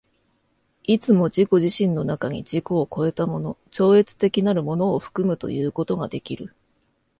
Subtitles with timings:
[0.81, 6.55] いつも自己自身の中に自己を越えたもの、超越的なるものを含むということができる。